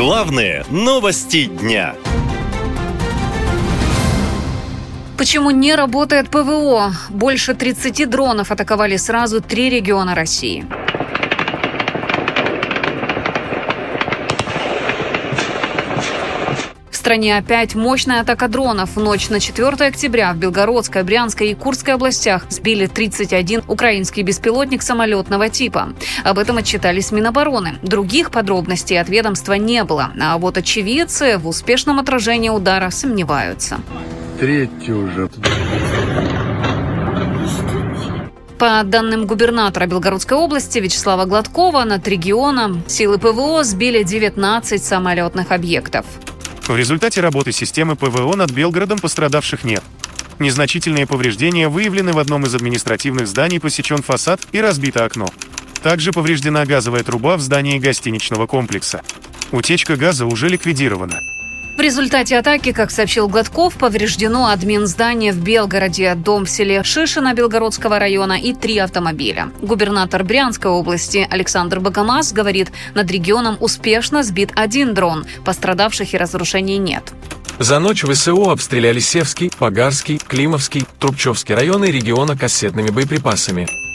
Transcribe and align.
Главные 0.00 0.64
новости 0.70 1.44
дня. 1.44 1.94
Почему 5.18 5.50
не 5.50 5.74
работает 5.74 6.30
ПВО? 6.30 6.94
Больше 7.10 7.52
30 7.52 8.08
дронов 8.08 8.50
атаковали 8.50 8.96
сразу 8.96 9.42
три 9.42 9.68
региона 9.68 10.14
России. 10.14 10.64
Стране 17.00 17.36
опять 17.36 17.74
мощная 17.74 18.20
атака 18.20 18.46
дронов. 18.46 18.94
В 18.94 19.00
ночь 19.00 19.30
на 19.30 19.40
4 19.40 19.68
октября 19.86 20.32
в 20.32 20.36
Белгородской, 20.36 21.02
Брянской 21.02 21.50
и 21.50 21.54
Курской 21.54 21.94
областях 21.94 22.44
сбили 22.50 22.86
31 22.86 23.62
украинский 23.68 24.22
беспилотник 24.22 24.82
самолетного 24.82 25.48
типа. 25.48 25.94
Об 26.24 26.38
этом 26.38 26.58
отчитались 26.58 27.10
Минобороны. 27.10 27.78
Других 27.82 28.30
подробностей 28.30 29.00
от 29.00 29.08
ведомства 29.08 29.54
не 29.54 29.82
было. 29.82 30.12
А 30.20 30.36
вот 30.36 30.58
очевидцы 30.58 31.38
в 31.38 31.48
успешном 31.48 31.98
отражении 31.98 32.50
удара 32.50 32.90
сомневаются. 32.90 33.80
Третий 34.38 34.92
уже. 34.92 35.30
По 38.58 38.82
данным 38.84 39.26
губернатора 39.26 39.86
Белгородской 39.86 40.36
области 40.36 40.78
Вячеслава 40.78 41.24
Гладкова, 41.24 41.84
над 41.84 42.06
регионом 42.06 42.82
силы 42.86 43.16
ПВО 43.16 43.64
сбили 43.64 44.02
19 44.02 44.84
самолетных 44.84 45.50
объектов. 45.50 46.04
В 46.70 46.76
результате 46.76 47.20
работы 47.20 47.50
системы 47.50 47.96
ПВО 47.96 48.36
над 48.36 48.52
Белгородом 48.52 49.00
пострадавших 49.00 49.64
нет. 49.64 49.82
Незначительные 50.38 51.04
повреждения 51.04 51.68
выявлены 51.68 52.12
в 52.12 52.18
одном 52.20 52.46
из 52.46 52.54
административных 52.54 53.26
зданий, 53.26 53.58
посечен 53.58 54.02
фасад 54.02 54.40
и 54.52 54.60
разбито 54.60 55.04
окно. 55.04 55.26
Также 55.82 56.12
повреждена 56.12 56.64
газовая 56.64 57.02
труба 57.02 57.36
в 57.36 57.40
здании 57.40 57.80
гостиничного 57.80 58.46
комплекса. 58.46 59.02
Утечка 59.50 59.96
газа 59.96 60.26
уже 60.26 60.48
ликвидирована. 60.48 61.20
В 61.80 61.82
результате 61.82 62.36
атаки, 62.36 62.72
как 62.72 62.90
сообщил 62.90 63.26
Гладков, 63.26 63.72
повреждено 63.72 64.48
админ 64.48 64.86
здания 64.86 65.32
в 65.32 65.42
Белгороде, 65.42 66.14
дом 66.14 66.44
в 66.44 66.50
селе 66.50 66.84
Шишино 66.84 67.32
Белгородского 67.32 67.98
района 67.98 68.34
и 68.34 68.52
три 68.52 68.76
автомобиля. 68.76 69.50
Губернатор 69.62 70.22
Брянской 70.22 70.70
области 70.70 71.26
Александр 71.30 71.80
Богомаз 71.80 72.34
говорит, 72.34 72.70
над 72.92 73.10
регионом 73.10 73.56
успешно 73.60 74.22
сбит 74.22 74.50
один 74.56 74.92
дрон. 74.92 75.24
Пострадавших 75.42 76.12
и 76.12 76.18
разрушений 76.18 76.76
нет. 76.76 77.14
За 77.58 77.78
ночь 77.78 78.04
ВСУ 78.04 78.50
обстреляли 78.50 79.00
Севский, 79.00 79.50
Погарский, 79.58 80.18
Климовский, 80.18 80.84
Трубчевский 80.98 81.54
районы 81.54 81.86
региона 81.86 82.36
кассетными 82.36 82.90
боеприпасами. 82.90 83.89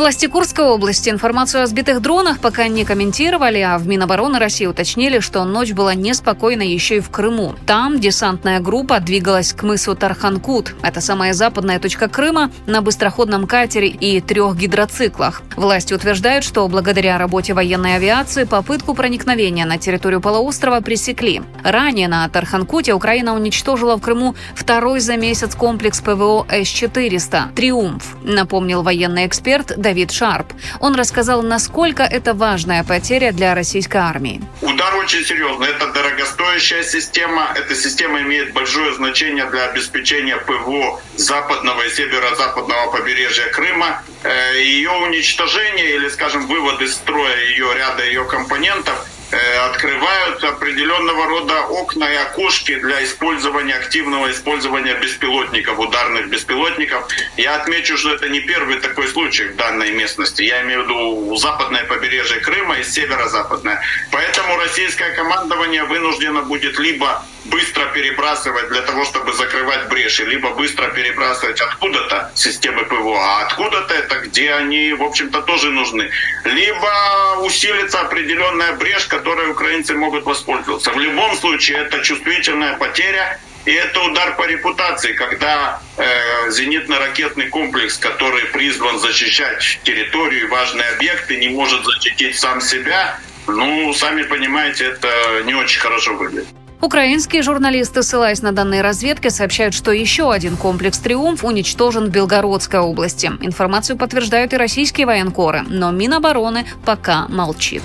Власти 0.00 0.24
Курской 0.28 0.64
области 0.64 1.10
информацию 1.10 1.62
о 1.62 1.66
сбитых 1.66 2.00
дронах 2.00 2.38
пока 2.38 2.68
не 2.68 2.86
комментировали, 2.86 3.58
а 3.58 3.76
в 3.76 3.86
Минобороны 3.86 4.38
России 4.38 4.64
уточнили, 4.64 5.20
что 5.20 5.44
ночь 5.44 5.72
была 5.72 5.94
неспокойна 5.94 6.62
еще 6.62 6.96
и 6.96 7.00
в 7.00 7.10
Крыму. 7.10 7.54
Там 7.66 8.00
десантная 8.00 8.60
группа 8.60 8.98
двигалась 9.00 9.52
к 9.52 9.62
мысу 9.62 9.94
Тарханкут. 9.94 10.74
Это 10.80 11.02
самая 11.02 11.34
западная 11.34 11.78
точка 11.78 12.08
Крыма 12.08 12.50
на 12.64 12.80
быстроходном 12.80 13.46
катере 13.46 13.88
и 13.88 14.22
трех 14.22 14.56
гидроциклах. 14.56 15.42
Власти 15.54 15.92
утверждают, 15.92 16.46
что 16.46 16.66
благодаря 16.66 17.18
работе 17.18 17.52
военной 17.52 17.96
авиации 17.96 18.44
попытку 18.44 18.94
проникновения 18.94 19.66
на 19.66 19.76
территорию 19.76 20.22
полуострова 20.22 20.80
пресекли. 20.80 21.42
Ранее 21.62 22.08
на 22.08 22.26
Тарханкуте 22.30 22.94
Украина 22.94 23.34
уничтожила 23.34 23.96
в 23.96 24.00
Крыму 24.00 24.34
второй 24.54 25.00
за 25.00 25.18
месяц 25.18 25.54
комплекс 25.54 26.00
ПВО 26.00 26.46
С-400 26.48 27.52
«Триумф», 27.54 28.16
напомнил 28.22 28.82
военный 28.82 29.26
эксперт 29.26 29.74
Давид 29.90 30.12
Шарп. 30.12 30.52
Он 30.78 30.94
рассказал, 30.94 31.42
насколько 31.42 32.04
это 32.04 32.32
важная 32.32 32.84
потеря 32.84 33.32
для 33.32 33.56
российской 33.56 33.96
армии. 33.96 34.40
Удар 34.62 34.94
очень 34.94 35.24
серьезный. 35.24 35.66
Это 35.66 35.88
дорогостоящая 35.92 36.84
система. 36.84 37.52
Эта 37.56 37.74
система 37.74 38.20
имеет 38.20 38.52
большое 38.52 38.94
значение 38.94 39.46
для 39.46 39.64
обеспечения 39.64 40.36
ПВО 40.36 41.00
западного 41.16 41.82
и 41.82 41.90
северо-западного 41.90 42.92
побережья 42.92 43.46
Крыма. 43.50 44.00
Э, 44.22 44.62
ее 44.62 44.90
уничтожение 44.90 45.96
или, 45.96 46.08
скажем, 46.08 46.46
вывод 46.46 46.80
из 46.82 46.94
строя 46.94 47.36
ее 47.48 47.74
ряда 47.74 48.04
ее 48.04 48.24
компонентов 48.24 49.09
Э, 49.32 49.58
открывают 49.70 50.42
определенного 50.42 51.26
рода 51.26 51.60
окна 51.66 52.12
и 52.12 52.16
окошки 52.16 52.74
для 52.74 53.04
использования, 53.04 53.76
активного 53.76 54.28
использования 54.32 54.94
беспилотников, 54.94 55.78
ударных 55.78 56.28
беспилотников. 56.28 57.06
Я 57.36 57.54
отмечу, 57.54 57.96
что 57.96 58.14
это 58.14 58.28
не 58.28 58.40
первый 58.40 58.80
такой 58.80 59.06
случай 59.06 59.44
в 59.44 59.56
данной 59.56 59.92
местности. 59.92 60.42
Я 60.42 60.62
имею 60.62 60.82
в 60.82 60.84
виду 60.84 61.36
западное 61.36 61.84
побережье 61.84 62.40
Крыма 62.40 62.78
и 62.78 62.82
северо-западное. 62.82 63.80
Поэтому 64.10 64.56
российское 64.56 65.12
командование 65.12 65.84
вынуждено 65.84 66.42
будет 66.42 66.80
либо 66.80 67.22
быстро 67.44 67.86
перебрасывать 67.86 68.68
для 68.68 68.82
того, 68.82 69.04
чтобы 69.04 69.32
закрывать 69.32 69.88
бреши, 69.88 70.24
либо 70.24 70.50
быстро 70.50 70.88
перебрасывать 70.88 71.60
откуда-то 71.60 72.30
системы 72.34 72.84
ПВО, 72.84 73.18
а 73.18 73.46
откуда-то 73.46 73.94
это, 73.94 74.16
где 74.20 74.52
они, 74.52 74.92
в 74.92 75.02
общем-то, 75.02 75.42
тоже 75.42 75.70
нужны. 75.70 76.10
Либо 76.44 77.38
усилится 77.42 78.00
определенная 78.00 78.72
брешь, 78.72 79.06
которой 79.06 79.50
украинцы 79.50 79.94
могут 79.94 80.24
воспользоваться. 80.24 80.90
В 80.90 80.98
любом 80.98 81.36
случае, 81.36 81.78
это 81.78 82.00
чувствительная 82.00 82.76
потеря, 82.76 83.38
и 83.66 83.72
это 83.72 84.00
удар 84.00 84.36
по 84.36 84.46
репутации, 84.46 85.12
когда 85.12 85.80
э, 85.96 86.50
зенитно-ракетный 86.50 87.48
комплекс, 87.48 87.98
который 87.98 88.46
призван 88.46 88.98
защищать 88.98 89.80
территорию 89.82 90.46
и 90.46 90.48
важные 90.48 90.88
объекты, 90.88 91.36
не 91.36 91.50
может 91.50 91.84
защитить 91.84 92.38
сам 92.38 92.60
себя, 92.60 93.18
ну, 93.46 93.92
сами 93.92 94.22
понимаете, 94.22 94.86
это 94.86 95.42
не 95.44 95.54
очень 95.54 95.80
хорошо 95.80 96.14
выглядит. 96.14 96.48
Украинские 96.80 97.42
журналисты, 97.42 98.02
ссылаясь 98.02 98.40
на 98.40 98.52
данные 98.52 98.80
разведки, 98.80 99.28
сообщают, 99.28 99.74
что 99.74 99.92
еще 99.92 100.32
один 100.32 100.56
комплекс 100.56 100.98
«Триумф» 100.98 101.44
уничтожен 101.44 102.06
в 102.06 102.10
Белгородской 102.10 102.80
области. 102.80 103.26
Информацию 103.40 103.98
подтверждают 103.98 104.54
и 104.54 104.56
российские 104.56 105.06
военкоры, 105.06 105.62
но 105.68 105.90
Минобороны 105.90 106.64
пока 106.84 107.28
молчит. 107.28 107.82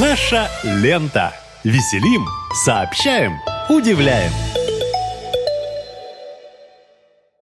Наша 0.00 0.48
лента. 0.64 1.32
Веселим, 1.62 2.26
сообщаем, 2.64 3.38
удивляем. 3.70 4.30